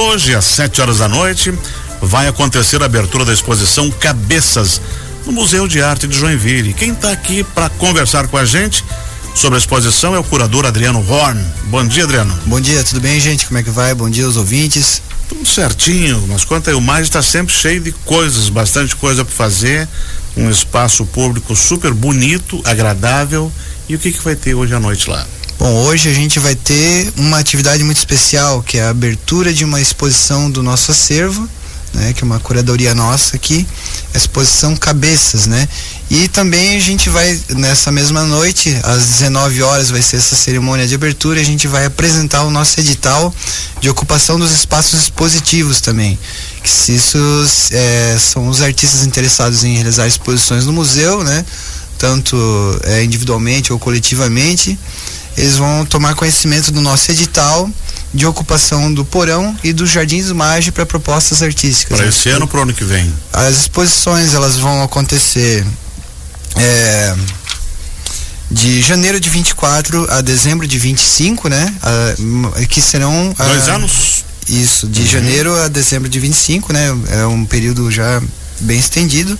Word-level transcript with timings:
Hoje, 0.00 0.32
às 0.32 0.44
7 0.44 0.80
horas 0.80 0.98
da 0.98 1.08
noite, 1.08 1.52
vai 2.00 2.28
acontecer 2.28 2.80
a 2.80 2.86
abertura 2.86 3.24
da 3.24 3.32
exposição 3.32 3.90
Cabeças 3.90 4.80
no 5.26 5.32
Museu 5.32 5.66
de 5.66 5.82
Arte 5.82 6.06
de 6.06 6.16
Joinville. 6.16 6.72
Quem 6.72 6.92
está 6.92 7.10
aqui 7.10 7.42
para 7.42 7.68
conversar 7.68 8.28
com 8.28 8.36
a 8.36 8.44
gente 8.44 8.84
sobre 9.34 9.56
a 9.56 9.58
exposição 9.58 10.14
é 10.14 10.18
o 10.18 10.22
curador 10.22 10.64
Adriano 10.64 11.04
Horn. 11.10 11.44
Bom 11.64 11.84
dia, 11.84 12.04
Adriano. 12.04 12.32
Bom 12.46 12.60
dia, 12.60 12.84
tudo 12.84 13.00
bem, 13.00 13.18
gente? 13.18 13.44
Como 13.44 13.58
é 13.58 13.62
que 13.64 13.70
vai? 13.70 13.92
Bom 13.92 14.08
dia 14.08 14.24
aos 14.24 14.36
ouvintes. 14.36 15.02
Tudo 15.28 15.44
certinho, 15.44 16.24
mas 16.28 16.44
conta 16.44 16.70
aí, 16.70 16.76
o 16.76 16.80
mais 16.80 17.02
está 17.02 17.20
sempre 17.20 17.52
cheio 17.52 17.80
de 17.80 17.90
coisas, 17.90 18.48
bastante 18.48 18.94
coisa 18.94 19.24
para 19.24 19.34
fazer, 19.34 19.88
um 20.36 20.48
espaço 20.48 21.04
público 21.06 21.56
super 21.56 21.92
bonito, 21.92 22.62
agradável. 22.64 23.50
E 23.88 23.96
o 23.96 23.98
que 23.98 24.12
que 24.12 24.22
vai 24.22 24.36
ter 24.36 24.54
hoje 24.54 24.72
à 24.72 24.78
noite 24.78 25.10
lá? 25.10 25.26
Bom, 25.58 25.74
hoje 25.86 26.08
a 26.08 26.14
gente 26.14 26.38
vai 26.38 26.54
ter 26.54 27.12
uma 27.16 27.36
atividade 27.36 27.82
muito 27.82 27.96
especial, 27.96 28.62
que 28.62 28.78
é 28.78 28.84
a 28.84 28.90
abertura 28.90 29.52
de 29.52 29.64
uma 29.64 29.80
exposição 29.80 30.48
do 30.48 30.62
nosso 30.62 30.92
acervo, 30.92 31.48
né, 31.92 32.12
que 32.12 32.22
é 32.22 32.24
uma 32.24 32.38
curadoria 32.38 32.94
nossa 32.94 33.34
aqui, 33.34 33.66
a 34.14 34.16
exposição 34.16 34.76
Cabeças, 34.76 35.48
né? 35.48 35.68
E 36.08 36.28
também 36.28 36.76
a 36.76 36.80
gente 36.80 37.10
vai, 37.10 37.36
nessa 37.56 37.90
mesma 37.90 38.22
noite, 38.22 38.78
às 38.84 39.04
19 39.04 39.60
horas, 39.64 39.90
vai 39.90 40.00
ser 40.00 40.18
essa 40.18 40.36
cerimônia 40.36 40.86
de 40.86 40.94
abertura, 40.94 41.40
a 41.40 41.44
gente 41.44 41.66
vai 41.66 41.86
apresentar 41.86 42.44
o 42.44 42.52
nosso 42.52 42.78
edital 42.78 43.34
de 43.80 43.90
ocupação 43.90 44.38
dos 44.38 44.52
espaços 44.52 45.02
expositivos 45.02 45.80
também. 45.80 46.16
Que 46.62 46.70
se 46.70 46.94
isso 46.94 47.18
é, 47.72 48.16
são 48.16 48.46
os 48.46 48.62
artistas 48.62 49.04
interessados 49.04 49.64
em 49.64 49.74
realizar 49.74 50.06
exposições 50.06 50.66
no 50.66 50.72
museu, 50.72 51.24
né? 51.24 51.44
Tanto 51.98 52.36
é, 52.84 53.02
individualmente 53.02 53.72
ou 53.72 53.78
coletivamente 53.78 54.78
eles 55.36 55.56
vão 55.56 55.84
tomar 55.84 56.14
conhecimento 56.14 56.70
do 56.72 56.80
nosso 56.80 57.10
edital 57.10 57.70
de 58.12 58.24
ocupação 58.24 58.92
do 58.92 59.04
porão 59.04 59.54
e 59.62 59.72
dos 59.72 59.90
jardins 59.90 60.26
do 60.26 60.34
Mage 60.34 60.72
para 60.72 60.86
propostas 60.86 61.42
artísticas. 61.42 61.98
Para 61.98 62.08
esse 62.08 62.28
ano, 62.30 62.46
para 62.46 62.60
o 62.60 62.62
ano 62.62 62.72
que 62.72 62.84
vem? 62.84 63.12
As 63.32 63.56
exposições 63.56 64.34
elas 64.34 64.56
vão 64.56 64.82
acontecer 64.82 65.64
é, 66.56 67.14
de 68.50 68.80
janeiro 68.80 69.20
de 69.20 69.28
24 69.28 70.10
a 70.10 70.20
dezembro 70.20 70.66
de 70.66 70.78
25, 70.78 71.48
né? 71.48 71.74
Que 72.68 72.80
serão 72.80 73.34
dois 73.36 73.68
anos. 73.68 74.24
Isso, 74.48 74.88
de 74.88 75.02
uhum. 75.02 75.08
janeiro 75.08 75.62
a 75.62 75.68
dezembro 75.68 76.08
de 76.08 76.18
25, 76.18 76.72
né? 76.72 76.86
É 77.10 77.26
um 77.26 77.44
período 77.44 77.90
já 77.90 78.22
bem 78.60 78.78
estendido, 78.78 79.38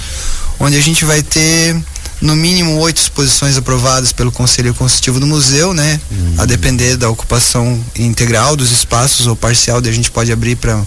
onde 0.61 0.77
a 0.77 0.81
gente 0.83 1.05
vai 1.07 1.23
ter 1.23 1.75
no 2.21 2.35
mínimo 2.35 2.77
oito 2.79 3.01
exposições 3.01 3.57
aprovadas 3.57 4.13
pelo 4.13 4.33
Conselho 4.33 4.75
Consultivo 4.75 5.21
do 5.21 5.27
Museu, 5.27 5.73
né? 5.73 6.01
Uhum. 6.11 6.35
A 6.39 6.45
depender 6.45 6.97
da 6.97 7.09
ocupação 7.09 7.83
integral 7.97 8.57
dos 8.57 8.73
espaços 8.73 9.27
ou 9.27 9.37
parcial, 9.37 9.79
a 9.79 9.93
gente 9.93 10.11
pode 10.11 10.33
abrir 10.33 10.57
para 10.57 10.85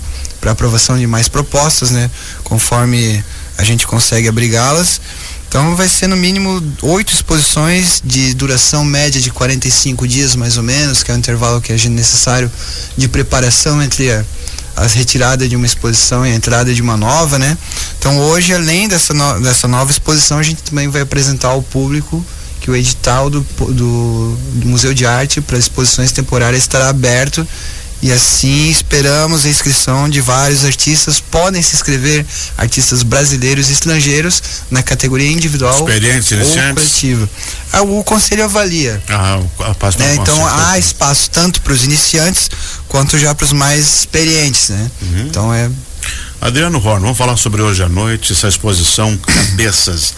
aprovação 0.52 0.98
de 0.98 1.08
mais 1.08 1.28
propostas, 1.28 1.92
né? 1.92 2.10
Conforme 2.44 3.24
a 3.58 3.64
gente 3.64 3.88
consegue 3.88 4.28
abrigá-las. 4.28 5.00
Então 5.48 5.76
vai 5.76 5.90
ser 5.90 6.08
no 6.08 6.16
mínimo 6.16 6.64
oito 6.82 7.14
exposições 7.14 8.02
de 8.04 8.34
duração 8.34 8.86
média 8.86 9.20
de 9.20 9.30
45 9.30 10.08
dias 10.08 10.34
mais 10.34 10.56
ou 10.56 10.64
menos, 10.64 11.04
que 11.04 11.12
é 11.12 11.14
o 11.14 11.18
intervalo 11.18 11.60
que 11.60 11.74
é 11.74 11.90
necessário 11.90 12.50
de 12.96 13.10
preparação 13.10 13.82
entre 13.84 14.12
a 14.12 14.24
as 14.76 14.94
retiradas 14.94 15.50
de 15.50 15.56
uma 15.56 15.66
exposição 15.66 16.26
e 16.26 16.32
a 16.32 16.36
entrada 16.36 16.74
de 16.74 16.82
uma 16.82 16.98
nova, 16.98 17.38
né? 17.38 17.58
Então 18.00 18.18
hoje, 18.20 18.54
além 18.54 18.88
dessa, 18.88 19.14
no, 19.14 19.42
dessa 19.42 19.68
nova 19.68 19.92
exposição, 19.92 20.40
a 20.40 20.44
gente 20.44 20.64
também 20.64 20.88
vai 20.88 21.02
apresentar 21.02 21.50
ao 21.50 21.62
público 21.62 22.26
que 22.60 22.70
o 22.70 22.76
edital 22.76 23.30
do, 23.30 23.42
do, 23.42 24.38
do 24.54 24.68
Museu 24.68 24.94
de 24.94 25.06
Arte 25.06 25.42
para 25.42 25.58
exposições 25.58 26.12
temporárias 26.12 26.62
estará 26.62 26.90
aberto 26.90 27.46
e 28.02 28.12
assim 28.12 28.70
esperamos 28.70 29.46
a 29.46 29.50
inscrição 29.50 30.10
de 30.10 30.22
vários 30.22 30.66
artistas. 30.66 31.20
Podem 31.20 31.62
se 31.62 31.76
inscrever 31.76 32.26
artistas 32.58 33.04
brasileiros 33.04 33.70
e 33.70 33.74
estrangeiros 33.74 34.42
na 34.72 34.82
categoria 34.82 35.32
individual 35.32 35.74
ou 35.74 35.86
coletiva. 36.74 37.30
Ah, 37.72 37.82
o 37.82 38.04
conselho 38.04 38.44
avalia. 38.44 39.02
Ah, 39.08 39.40
né? 40.00 40.16
Então 40.16 40.48
há 40.48 40.78
espaço 40.78 41.30
tanto 41.30 41.62
para 41.62 41.74
os 41.74 41.84
iniciantes 41.86 42.50
quanto 42.88 43.18
já 43.18 43.36
para 43.36 43.46
os 43.46 43.54
mais 43.54 44.00
experientes, 44.00 44.70
né? 44.70 44.92
Uhum. 45.02 45.20
Então 45.28 45.54
é. 45.54 45.70
Adriano 46.42 46.80
Horn, 46.80 47.02
vamos 47.02 47.18
falar 47.18 47.38
sobre 47.38 47.62
hoje 47.62 47.84
à 47.84 47.90
noite 47.90 48.34
essa 48.34 48.48
exposição 48.48 49.16
Cabeças. 49.26 50.14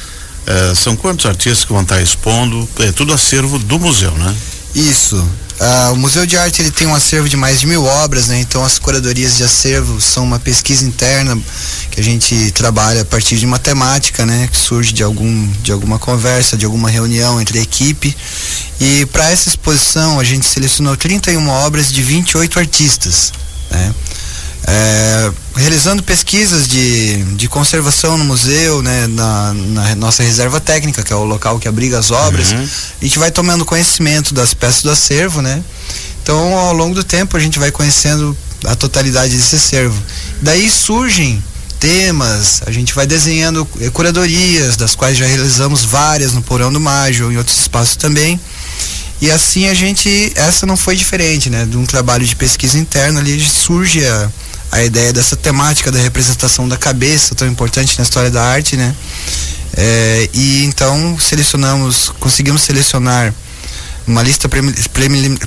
É, 0.45 0.75
são 0.75 0.95
quantos 0.95 1.25
artistas 1.25 1.63
que 1.65 1.71
vão 1.71 1.83
estar 1.83 2.01
expondo? 2.01 2.67
É 2.79 2.91
tudo 2.91 3.13
acervo 3.13 3.59
do 3.59 3.79
museu, 3.79 4.11
né? 4.11 4.35
Isso. 4.75 5.17
Uh, 5.17 5.93
o 5.93 5.97
Museu 5.97 6.25
de 6.25 6.35
Arte 6.35 6.61
ele 6.61 6.71
tem 6.71 6.87
um 6.87 6.95
acervo 6.95 7.29
de 7.29 7.37
mais 7.37 7.59
de 7.59 7.67
mil 7.67 7.85
obras, 7.85 8.27
né? 8.27 8.39
Então 8.39 8.65
as 8.65 8.79
curadorias 8.79 9.37
de 9.37 9.43
acervo 9.43 10.01
são 10.01 10.23
uma 10.23 10.39
pesquisa 10.39 10.83
interna 10.83 11.39
que 11.91 11.99
a 11.99 12.03
gente 12.03 12.51
trabalha 12.51 13.01
a 13.01 13.05
partir 13.05 13.37
de 13.37 13.45
matemática, 13.45 14.25
né? 14.25 14.49
Que 14.51 14.57
surge 14.57 14.91
de 14.91 15.03
algum 15.03 15.47
de 15.61 15.71
alguma 15.71 15.99
conversa, 15.99 16.57
de 16.57 16.65
alguma 16.65 16.89
reunião 16.89 17.39
entre 17.39 17.59
a 17.59 17.61
equipe. 17.61 18.15
E 18.81 19.05
para 19.07 19.29
essa 19.29 19.47
exposição 19.47 20.19
a 20.19 20.23
gente 20.23 20.45
selecionou 20.45 20.97
31 20.97 21.47
obras 21.47 21.91
de 21.91 22.01
28 22.01 22.59
artistas, 22.59 23.31
né? 23.69 23.93
É, 24.65 25.31
realizando 25.55 26.01
pesquisas 26.01 26.67
de, 26.67 27.23
de 27.35 27.47
conservação 27.47 28.17
no 28.17 28.25
museu, 28.25 28.81
né, 28.81 29.07
na, 29.07 29.53
na, 29.53 29.95
nossa 29.95 30.23
reserva 30.23 30.59
técnica, 30.59 31.03
que 31.03 31.13
é 31.13 31.15
o 31.15 31.23
local 31.23 31.59
que 31.59 31.67
abriga 31.67 31.99
as 31.99 32.11
obras, 32.11 32.51
uhum. 32.51 32.67
a 33.01 33.05
gente 33.05 33.19
vai 33.19 33.29
tomando 33.29 33.63
conhecimento 33.63 34.33
das 34.33 34.53
peças 34.53 34.81
do 34.81 34.89
acervo, 34.89 35.41
né? 35.41 35.63
Então, 36.23 36.57
ao 36.57 36.73
longo 36.73 36.95
do 36.95 37.03
tempo, 37.03 37.35
a 37.37 37.39
gente 37.39 37.59
vai 37.59 37.69
conhecendo 37.69 38.35
a 38.65 38.75
totalidade 38.75 39.35
desse 39.35 39.55
acervo. 39.55 40.01
Daí 40.41 40.69
surgem 40.69 41.43
temas, 41.79 42.61
a 42.65 42.71
gente 42.71 42.95
vai 42.95 43.05
desenhando 43.05 43.67
eh, 43.81 43.89
curadorias, 43.89 44.77
das 44.77 44.95
quais 44.95 45.17
já 45.17 45.25
realizamos 45.25 45.83
várias 45.83 46.31
no 46.31 46.41
Porão 46.41 46.71
do 46.71 46.79
Mágio, 46.79 47.29
em 47.29 47.37
outros 47.37 47.59
espaços 47.59 47.97
também. 47.97 48.39
E 49.21 49.29
assim 49.29 49.67
a 49.67 49.73
gente, 49.73 50.31
essa 50.35 50.65
não 50.65 50.77
foi 50.77 50.95
diferente, 50.95 51.49
né? 51.49 51.65
De 51.65 51.77
um 51.77 51.85
trabalho 51.85 52.25
de 52.25 52.35
pesquisa 52.37 52.77
interna 52.77 53.19
ali 53.19 53.39
surge 53.41 54.05
a, 54.05 54.31
a 54.73 54.83
ideia 54.83 55.13
dessa 55.13 55.35
temática 55.35 55.91
da 55.91 55.99
representação 55.99 56.67
da 56.67 56.75
cabeça, 56.75 57.35
tão 57.35 57.47
importante 57.47 57.95
na 57.95 58.03
história 58.03 58.31
da 58.31 58.43
arte, 58.43 58.75
né? 58.75 58.95
É, 59.77 60.29
e 60.33 60.65
então 60.65 61.17
selecionamos, 61.19 62.11
conseguimos 62.19 62.63
selecionar 62.63 63.31
uma 64.07 64.23
lista 64.23 64.49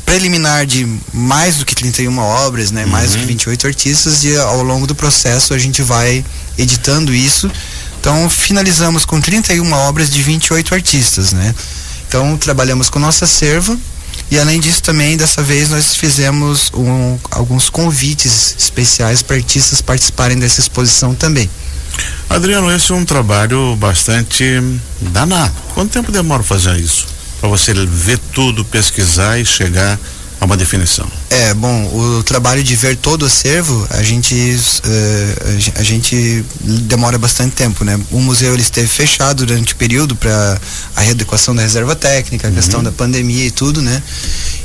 preliminar 0.04 0.64
de 0.64 0.88
mais 1.12 1.56
do 1.56 1.66
que 1.66 1.74
31 1.74 2.16
obras, 2.18 2.70
né? 2.70 2.84
Uhum. 2.84 2.90
Mais 2.90 3.12
do 3.12 3.18
que 3.18 3.26
28 3.26 3.64
uhum. 3.64 3.68
artistas 3.68 4.22
e 4.22 4.36
ao 4.36 4.62
longo 4.62 4.86
do 4.86 4.94
processo 4.94 5.52
a 5.52 5.58
gente 5.58 5.82
vai 5.82 6.24
editando 6.56 7.12
isso. 7.12 7.50
Então 8.00 8.30
finalizamos 8.30 9.04
com 9.04 9.20
31 9.20 9.72
obras 9.72 10.08
de 10.08 10.22
28 10.22 10.72
artistas, 10.72 11.32
né? 11.32 11.52
Então 12.06 12.36
trabalhamos 12.36 12.88
com 12.88 13.00
nosso 13.00 13.24
acervo 13.24 13.76
e 14.30 14.38
além 14.38 14.58
disso 14.58 14.82
também, 14.82 15.16
dessa 15.16 15.42
vez 15.42 15.70
nós 15.70 15.94
fizemos 15.94 16.70
um, 16.74 17.18
alguns 17.30 17.70
convites 17.70 18.56
especiais 18.58 19.22
para 19.22 19.36
artistas 19.36 19.80
participarem 19.80 20.38
dessa 20.38 20.60
exposição 20.60 21.14
também. 21.14 21.48
Adriano, 22.28 22.70
esse 22.70 22.92
é 22.92 22.94
um 22.94 23.04
trabalho 23.04 23.76
bastante 23.76 24.44
danado. 25.00 25.54
Quanto 25.74 25.92
tempo 25.92 26.10
demora 26.10 26.42
fazer 26.42 26.76
isso? 26.76 27.06
Para 27.40 27.48
você 27.48 27.72
ver 27.72 28.18
tudo, 28.34 28.64
pesquisar 28.64 29.38
e 29.38 29.44
chegar 29.44 29.98
a 30.40 30.44
uma 30.44 30.56
definição. 30.56 31.06
É, 31.30 31.54
bom, 31.54 31.86
o 32.18 32.22
trabalho 32.22 32.62
de 32.62 32.76
ver 32.76 32.96
todo 32.96 33.22
o 33.22 33.26
acervo, 33.26 33.86
a 33.90 34.02
gente, 34.02 34.34
uh, 34.34 35.78
a 35.78 35.82
gente 35.82 36.44
demora 36.60 37.18
bastante 37.18 37.54
tempo, 37.54 37.84
né? 37.84 37.98
O 38.10 38.20
museu 38.20 38.52
ele 38.52 38.62
esteve 38.62 38.88
fechado 38.88 39.46
durante 39.46 39.72
o 39.72 39.76
período 39.76 40.14
para 40.14 40.60
a 40.94 41.00
readequação 41.00 41.54
da 41.54 41.62
reserva 41.62 41.96
técnica, 41.96 42.46
a 42.46 42.50
uhum. 42.50 42.56
questão 42.56 42.82
da 42.82 42.92
pandemia 42.92 43.46
e 43.46 43.50
tudo, 43.50 43.80
né? 43.80 44.02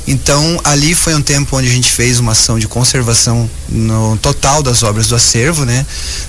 Então, 0.06 0.60
ali 0.64 0.94
foi 0.94 1.14
um 1.14 1.22
tempo 1.22 1.56
onde 1.56 1.68
a 1.68 1.70
gente 1.70 1.90
fez 1.90 2.18
uma 2.18 2.32
ação 2.32 2.58
de 2.58 2.66
conservação 2.66 3.48
no 3.68 4.16
total 4.18 4.62
das 4.62 4.82
obras 4.82 5.06
do 5.06 5.14
acervo, 5.14 5.64
né? 5.64 5.86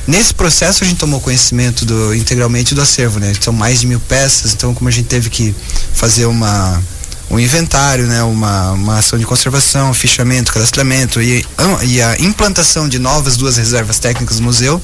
Nesse 0.07 0.33
processo 0.33 0.83
a 0.83 0.87
gente 0.87 0.97
tomou 0.97 1.19
conhecimento 1.19 1.83
do, 1.85 2.13
integralmente 2.13 2.75
do 2.75 2.81
acervo, 2.81 3.19
né? 3.19 3.33
São 3.41 3.51
mais 3.51 3.81
de 3.81 3.87
mil 3.87 3.99
peças, 3.99 4.53
então 4.53 4.73
como 4.73 4.87
a 4.87 4.91
gente 4.91 5.07
teve 5.07 5.29
que 5.29 5.55
fazer 5.93 6.25
uma 6.25 6.81
um 7.29 7.39
inventário, 7.39 8.05
né, 8.05 8.21
uma, 8.23 8.71
uma 8.71 8.97
ação 8.99 9.17
de 9.17 9.25
conservação, 9.25 9.93
fichamento, 9.93 10.53
cadastramento 10.53 11.21
e, 11.21 11.45
e 11.83 12.01
a 12.01 12.17
implantação 12.19 12.87
de 12.87 12.99
novas 12.99 13.37
duas 13.37 13.57
reservas 13.57 13.97
técnicas 13.99 14.37
do 14.37 14.43
museu. 14.43 14.81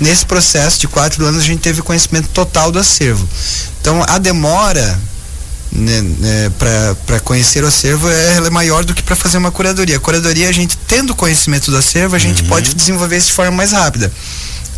Nesse 0.00 0.26
processo 0.26 0.80
de 0.80 0.88
quatro 0.88 1.24
anos 1.24 1.42
a 1.42 1.46
gente 1.46 1.60
teve 1.60 1.82
conhecimento 1.82 2.28
total 2.28 2.72
do 2.72 2.78
acervo. 2.78 3.28
Então 3.80 4.04
a 4.08 4.18
demora 4.18 4.98
né, 5.74 6.00
né, 6.00 6.52
para 7.06 7.20
conhecer 7.20 7.64
o 7.64 7.66
acervo 7.66 8.08
é, 8.08 8.36
é 8.36 8.50
maior 8.50 8.84
do 8.84 8.94
que 8.94 9.02
para 9.02 9.16
fazer 9.16 9.38
uma 9.38 9.50
curadoria. 9.50 9.96
A 9.96 10.00
curadoria, 10.00 10.48
a 10.48 10.52
gente 10.52 10.76
tendo 10.88 11.14
conhecimento 11.14 11.70
do 11.70 11.76
acervo, 11.76 12.14
a 12.14 12.18
gente 12.18 12.42
uhum. 12.42 12.48
pode 12.48 12.74
desenvolver 12.74 13.16
isso 13.16 13.28
de 13.28 13.32
forma 13.32 13.52
mais 13.52 13.72
rápida. 13.72 14.10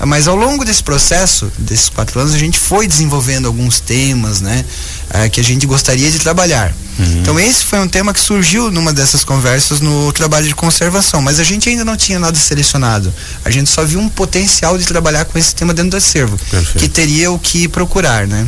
Mas 0.05 0.29
ao 0.29 0.37
longo 0.37 0.65
desse 0.65 0.83
processo, 0.83 1.51
desses 1.59 1.89
quatro 1.89 2.21
anos, 2.21 2.35
a 2.35 2.39
gente 2.39 2.59
foi 2.59 2.87
desenvolvendo 2.87 3.47
alguns 3.47 3.81
temas, 3.81 4.41
né, 4.41 4.65
é, 5.11 5.29
que 5.29 5.41
a 5.41 5.45
gente 5.45 5.67
gostaria 5.67 6.11
de 6.11 6.19
trabalhar. 6.19 6.75
Uhum. 6.99 7.21
Então 7.21 7.39
esse 7.39 7.65
foi 7.65 7.79
um 7.79 7.89
tema 7.89 8.13
que 8.13 8.21
surgiu 8.21 8.71
numa 8.71 8.93
dessas 8.93 9.23
conversas 9.23 9.81
no 9.81 10.13
trabalho 10.13 10.47
de 10.47 10.55
conservação, 10.55 11.21
mas 11.21 11.39
a 11.39 11.45
gente 11.45 11.69
ainda 11.69 11.85
não 11.85 11.97
tinha 11.97 12.19
nada 12.19 12.39
selecionado. 12.39 13.13
A 13.45 13.51
gente 13.51 13.71
só 13.71 13.85
viu 13.85 14.01
um 14.01 14.09
potencial 14.09 14.79
de 14.79 14.85
trabalhar 14.85 15.25
com 15.25 15.39
esse 15.39 15.55
tema 15.55 15.75
dentro 15.75 15.93
do 15.93 15.97
acervo, 15.97 16.39
Perfeito. 16.51 16.79
que 16.79 16.89
teria 16.89 17.31
o 17.31 17.39
que 17.39 17.69
procurar, 17.69 18.27
né? 18.27 18.47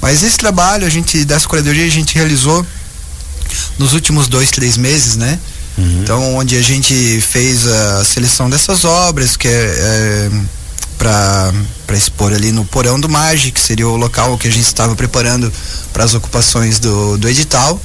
Mas 0.00 0.22
esse 0.22 0.36
trabalho 0.36 0.86
a 0.86 0.90
gente 0.90 1.24
dessa 1.24 1.48
curadoria 1.48 1.84
a 1.84 1.90
gente 1.90 2.14
realizou 2.14 2.64
nos 3.78 3.92
últimos 3.94 4.28
dois, 4.28 4.50
três 4.50 4.76
meses, 4.76 5.16
né? 5.16 5.38
Uhum. 5.76 6.00
Então, 6.02 6.34
onde 6.36 6.56
a 6.56 6.62
gente 6.62 7.20
fez 7.20 7.66
a 7.66 8.04
seleção 8.04 8.50
dessas 8.50 8.84
obras, 8.84 9.36
que 9.36 9.46
é, 9.46 9.50
é 9.50 10.30
para 10.98 11.52
expor 11.96 12.32
ali 12.32 12.52
no 12.52 12.64
Porão 12.64 12.98
do 12.98 13.08
Mage, 13.08 13.50
que 13.50 13.60
seria 13.60 13.86
o 13.88 13.96
local 13.96 14.36
que 14.36 14.48
a 14.48 14.50
gente 14.50 14.66
estava 14.66 14.94
preparando 14.94 15.52
para 15.92 16.04
as 16.04 16.14
ocupações 16.14 16.78
do, 16.78 17.16
do 17.16 17.28
edital. 17.28 17.80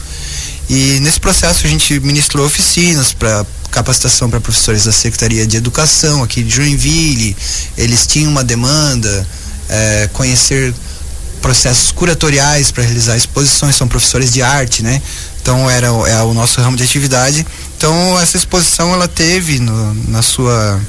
E 0.70 1.00
nesse 1.02 1.20
processo 1.20 1.66
a 1.66 1.70
gente 1.70 2.00
ministrou 2.00 2.46
oficinas 2.46 3.14
para 3.14 3.46
capacitação 3.72 4.30
para 4.30 4.40
professores 4.40 4.86
da 4.86 4.92
Secretaria 4.92 5.48
de 5.48 5.58
Educação 5.58 6.24
aqui 6.24 6.44
de 6.44 6.56
Joinville. 6.56 7.36
Eles 7.78 8.06
tinham 8.06 8.32
uma 8.32 8.44
demanda, 8.44 9.28
é, 9.68 10.10
conhecer 10.14 10.74
processos 11.42 11.92
curatoriais 11.92 12.72
para 12.72 12.84
realizar 12.84 13.18
exposições, 13.18 13.76
são 13.76 13.88
professores 13.88 14.32
de 14.32 14.42
arte, 14.42 14.82
né? 14.82 15.02
Então 15.42 15.70
era 15.70 15.88
é 15.88 16.24
o 16.24 16.34
nosso 16.34 16.62
ramo 16.62 16.78
de 16.78 16.84
atividade. 16.84 17.46
Então 17.78 18.18
essa 18.20 18.38
exposição 18.38 18.94
ela 18.94 19.08
teve 19.08 19.60
no, 19.60 19.94
na 20.08 20.22
sua 20.22 20.80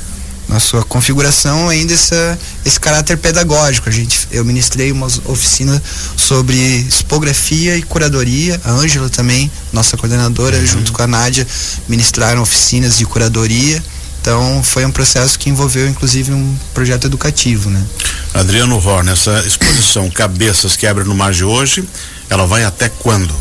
na 0.48 0.60
sua 0.60 0.84
configuração 0.84 1.68
ainda 1.68 1.94
essa, 1.94 2.38
esse 2.64 2.78
caráter 2.78 3.16
pedagógico. 3.16 3.88
A 3.88 3.92
gente, 3.92 4.28
eu 4.30 4.44
ministrei 4.44 4.92
uma 4.92 5.06
oficina 5.26 5.82
sobre 6.16 6.56
expografia 6.56 7.76
e 7.76 7.82
curadoria. 7.82 8.60
A 8.64 8.70
Ângela 8.72 9.08
também, 9.08 9.50
nossa 9.72 9.96
coordenadora, 9.96 10.56
uhum. 10.58 10.66
junto 10.66 10.92
com 10.92 11.02
a 11.02 11.06
Nádia, 11.06 11.46
ministraram 11.88 12.42
oficinas 12.42 12.98
de 12.98 13.06
curadoria. 13.06 13.82
Então 14.20 14.62
foi 14.62 14.86
um 14.86 14.90
processo 14.90 15.38
que 15.38 15.50
envolveu 15.50 15.86
inclusive 15.86 16.32
um 16.32 16.56
projeto 16.72 17.06
educativo, 17.06 17.68
né? 17.68 17.84
Adriano 18.32 18.76
Horn, 18.76 19.10
essa 19.10 19.44
exposição 19.46 20.08
Cabeças 20.10 20.76
que 20.76 20.86
abre 20.86 21.04
no 21.04 21.14
mar 21.14 21.32
de 21.32 21.44
hoje, 21.44 21.86
ela 22.30 22.46
vai 22.46 22.64
até 22.64 22.88
quando? 22.88 23.34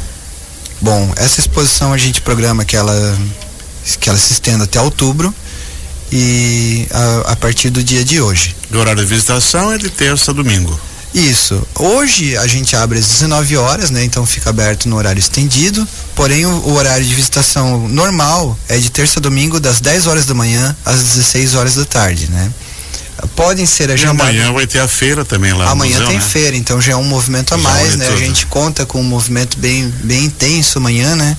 Bom, 0.82 1.14
essa 1.16 1.40
exposição 1.40 1.94
a 1.94 1.98
gente 1.98 2.20
programa 2.20 2.66
que 2.66 2.76
ela 2.76 3.18
que 4.00 4.10
ela 4.10 4.18
se 4.18 4.34
estenda 4.34 4.66
até 4.66 4.80
outubro 4.82 5.34
e 6.16 6.88
a, 6.92 7.32
a 7.32 7.36
partir 7.36 7.72
do 7.72 7.84
dia 7.84 8.06
de 8.06 8.22
hoje. 8.22 8.56
O 8.72 8.78
horário 8.78 9.02
de 9.02 9.08
visitação 9.08 9.74
é 9.74 9.80
de 9.80 9.90
terça 9.90 10.30
a 10.30 10.34
domingo. 10.34 10.80
Isso. 11.12 11.66
Hoje 11.76 12.38
a 12.38 12.46
gente 12.46 12.76
abre 12.76 13.00
às 13.00 13.08
19 13.08 13.58
horas, 13.58 13.90
né? 13.90 14.04
Então 14.04 14.26
fica 14.26 14.52
aberto 14.52 14.88
no 14.88 14.96
horário 14.96 15.20
estendido. 15.20 15.88
Porém, 16.16 16.46
o, 16.46 16.50
o, 16.50 16.74
horário 16.74 17.04
de 17.04 17.14
visitação 17.16 17.88
normal 17.88 18.58
é 18.70 18.78
de 18.78 18.92
terça 18.92 19.20
a 19.20 19.22
domingo, 19.22 19.60
das 19.60 19.82
10 19.82 20.06
horas 20.06 20.26
da 20.26 20.36
manhã 20.36 20.76
às 20.86 21.02
16 21.02 21.56
horas 21.56 21.76
da 21.76 21.86
tarde, 21.86 22.30
né? 22.30 22.52
Podem 23.36 23.66
ser 23.66 23.90
agendados. 23.90 24.22
Amanhã 24.22 24.52
vai 24.54 24.68
ter 24.68 24.80
a 24.80 24.88
feira 24.88 25.26
também 25.26 25.54
lá. 25.54 25.70
Amanhã 25.70 25.94
museu, 25.94 26.08
tem 26.08 26.18
né? 26.18 26.24
feira, 26.24 26.56
então 26.58 26.82
já 26.82 26.94
é 26.94 26.96
um 26.96 27.04
movimento 27.04 27.54
a 27.54 27.58
já 27.58 27.64
mais, 27.64 27.96
né? 27.96 28.06
Tudo. 28.06 28.18
A 28.18 28.20
gente 28.20 28.46
conta 28.48 28.86
com 28.86 29.00
um 29.00 29.04
movimento 29.04 29.58
bem, 29.58 29.92
bem 30.04 30.26
intenso 30.26 30.78
amanhã, 30.78 31.16
né? 31.16 31.38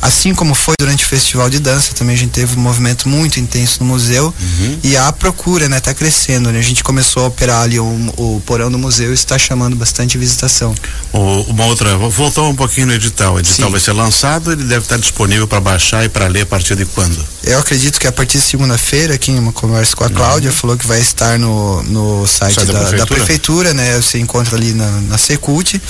Assim 0.00 0.34
como 0.34 0.54
foi 0.54 0.74
durante 0.78 1.04
o 1.04 1.08
festival 1.08 1.50
de 1.50 1.58
dança, 1.58 1.92
também 1.94 2.14
a 2.14 2.18
gente 2.18 2.30
teve 2.30 2.56
um 2.56 2.60
movimento 2.60 3.08
muito 3.08 3.40
intenso 3.40 3.78
no 3.80 3.86
museu 3.86 4.32
uhum. 4.38 4.78
e 4.82 4.96
a 4.96 5.12
procura, 5.12 5.68
né, 5.68 5.80
tá 5.80 5.92
crescendo, 5.92 6.52
né? 6.52 6.58
A 6.58 6.62
gente 6.62 6.84
começou 6.84 7.24
a 7.24 7.26
operar 7.28 7.62
ali 7.62 7.78
o, 7.78 7.84
o 8.16 8.42
porão 8.46 8.70
do 8.70 8.78
museu 8.78 9.10
e 9.10 9.14
está 9.14 9.38
chamando 9.38 9.76
bastante 9.76 10.16
visitação. 10.16 10.74
O, 11.12 11.42
uma 11.48 11.66
outra, 11.66 11.96
voltar 11.96 12.42
um 12.42 12.54
pouquinho 12.54 12.88
no 12.88 12.92
edital. 12.92 13.34
O 13.34 13.40
edital 13.40 13.66
Sim. 13.66 13.72
vai 13.72 13.80
ser 13.80 13.92
lançado, 13.92 14.52
ele 14.52 14.64
deve 14.64 14.84
estar 14.84 14.98
disponível 14.98 15.46
para 15.46 15.60
baixar 15.60 16.04
e 16.04 16.08
para 16.08 16.26
ler 16.26 16.42
a 16.42 16.46
partir 16.46 16.76
de 16.76 16.84
quando? 16.84 17.18
Eu 17.42 17.58
acredito 17.58 17.98
que 17.98 18.06
a 18.06 18.12
partir 18.12 18.38
de 18.38 18.44
segunda-feira, 18.44 19.14
aqui 19.14 19.32
em 19.32 19.38
uma 19.38 19.52
conversa 19.52 19.96
com 19.96 20.04
a 20.04 20.10
Cláudia, 20.10 20.50
uhum. 20.50 20.56
falou 20.56 20.76
que 20.76 20.86
vai 20.86 21.00
estar 21.00 21.38
no, 21.38 21.82
no 21.84 22.26
site, 22.26 22.54
site 22.54 22.66
da, 22.66 22.72
da, 22.72 22.78
prefeitura? 22.78 22.98
da, 22.98 23.06
prefeitura? 23.06 23.74
né? 23.74 23.96
Você 23.96 24.18
encontra 24.18 24.56
ali 24.56 24.72
na, 24.72 24.90
na 25.02 25.18
Secult. 25.18 25.80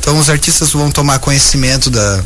Então 0.00 0.18
os 0.18 0.30
artistas 0.30 0.72
vão 0.72 0.90
tomar 0.90 1.18
conhecimento 1.18 1.90
da 1.90 2.22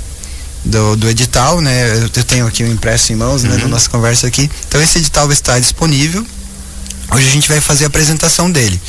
do, 0.65 0.97
do 0.97 1.09
edital, 1.09 1.61
né? 1.61 2.03
Eu 2.03 2.25
tenho 2.25 2.47
aqui 2.47 2.63
o 2.63 2.67
um 2.67 2.73
impresso 2.73 3.13
em 3.13 3.17
mãos, 3.17 3.43
né? 3.43 3.55
Uhum. 3.55 3.63
Na 3.63 3.69
nossa 3.69 3.89
conversa 3.89 4.27
aqui. 4.27 4.51
Então 4.69 4.81
esse 4.81 4.99
edital 4.99 5.27
vai 5.27 5.35
estar 5.35 5.59
disponível. 5.59 6.25
Hoje 7.13 7.29
a 7.29 7.33
gente 7.33 7.49
vai 7.49 7.61
fazer 7.61 7.85
a 7.85 7.87
apresentação 7.89 8.51
dele. 8.51 8.81